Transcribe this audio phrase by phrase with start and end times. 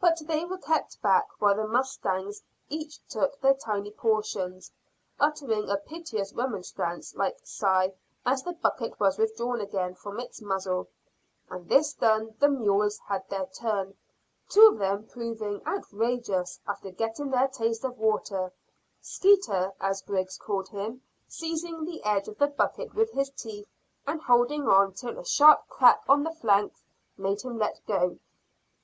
[0.00, 4.72] But they were kept back while the mustangs each took their tiny portions,
[5.20, 10.88] uttering a piteous remonstrance like sigh as the bucket was withdrawn again from its muzzle;
[11.48, 13.96] and this done, the mules had their turn,
[14.48, 18.52] two of them proving outrageous after getting their taste of water,
[19.00, 23.68] Skeeter, as Griggs called him, seizing the edge of the bucket with his teeth
[24.08, 26.72] and holding on till a sharp crack on the flank
[27.16, 28.18] made him let go.